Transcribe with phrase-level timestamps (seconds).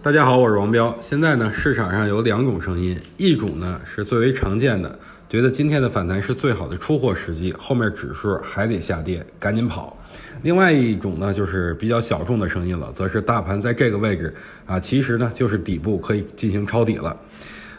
[0.00, 0.96] 大家好，我是王彪。
[1.00, 4.96] 现在呢，市场上有两种声音，一种呢是最为常见的，
[5.28, 9.96] 觉得今天的反弹是最好的出货时机，后面指数还得下跌，赶紧跑。
[10.42, 14.32] 另外一种呢，就是比较小众的声音了，则是大盘在这个位置
[14.66, 17.16] 啊，其实呢就是底部可以进行抄底了。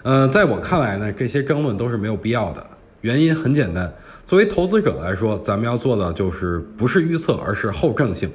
[0.04, 2.68] 呃，在我看来呢，这些争论都是没有必要的。
[3.02, 3.94] 原因很简单，
[4.26, 8.30] 作为投资者来说，咱们要做的就是不是预测，而是后证性。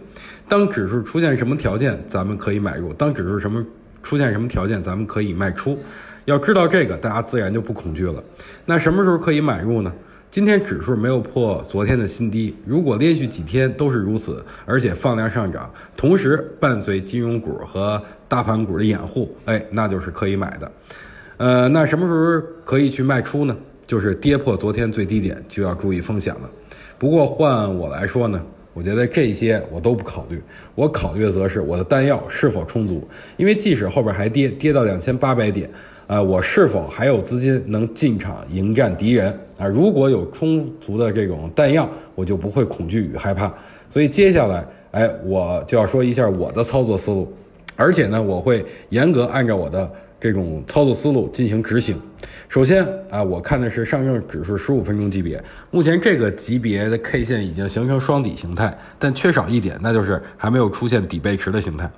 [0.49, 3.65] 当指数出现什么条件，咱们可以买入；当指数什么
[4.03, 5.79] 出现什么条件，咱们可以卖出。
[6.25, 8.23] 要知道这个，大家自然就不恐惧了。
[8.65, 9.93] 那什么时候可以买入呢？
[10.31, 20.73] 今天指数没有破昨天的新低，如果连续几天都是如此，而且放量上涨，同时伴随金融股和大盘股的掩护，哎，那就是可以买的。
[21.37, 23.57] 呃，那什么时候可以去卖出呢？
[23.87, 26.51] 就是跌破昨天最低点，就要注意风险了。
[26.99, 28.43] 不过换我来说呢？
[28.73, 30.43] 我觉得这些我都不考虑，
[30.75, 33.07] 我考虑的则是我的弹药是否充足。
[33.37, 35.71] 因为即使后边还跌，跌到两千八百点，
[36.09, 39.69] 啊，我是否还有资金能进场迎战敌人啊？
[39.69, 43.55] 如果有充足的这种弹药，我就不会恐惧与害怕。
[43.89, 47.33] 所以接下来，哎，我就要说一下我的操作思路，
[47.77, 49.89] 而且呢，我会严格按照我的。
[50.25, 52.01] 这种操作思路进行执行。
[52.49, 61.91] 首先啊，我看的是上证指数十五分钟级别，目前这个级别的 K 线已经形成双底形态，但缺少一点，那就是还没有出现底背驰的形态。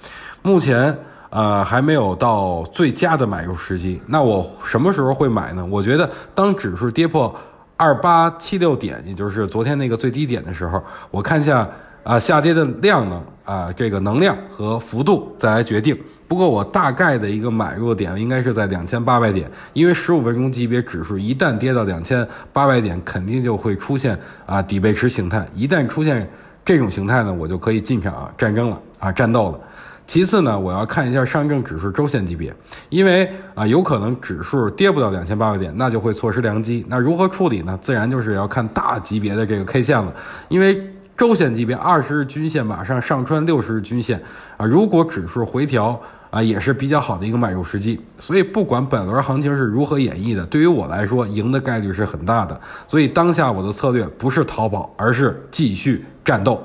[0.42, 0.98] 目前
[1.30, 4.00] 呃还没有到最佳的买入时机。
[4.08, 5.64] 那我什么时候会买呢？
[5.64, 7.32] 我觉得当指数跌破
[7.76, 10.82] 二八七六点，也就是昨天那个最低点的时候，
[11.12, 11.70] 我看一下。
[12.02, 13.20] 啊，下跌的量呢？
[13.46, 15.96] 啊，这个能量和幅度再来决定。
[16.28, 25.46] 不过我大概的一个买入点应该是在两千八百点，因为十五分钟级别指数一旦跌到两千八百点，肯定就会出现啊底背驰形态。
[25.54, 26.28] 一旦出现
[26.64, 29.60] 这种形态呢，我就可以进场战争了啊，战斗了。
[30.08, 32.52] 其次呢，我要看一下上证指数周线级别，
[32.88, 36.84] 因为啊有可能指数跌不到两千八百点，那就会错失良机。
[36.88, 37.78] 那如何处理呢？
[37.80, 40.12] 自然就是要看大级别的这个 K 线了，
[40.48, 40.92] 因为。
[41.16, 44.22] 周线级别二十日均线马上上穿六十日均线
[44.56, 45.98] 啊，如果指数回调
[46.30, 47.98] 啊，也是比较好的一个买入时机。
[48.18, 52.60] 所以不管本轮行情是如何演绎的，对于我来说，赢的概率是很大的。
[52.86, 56.62] 所以当下我的策略不是逃跑，而是继续战斗。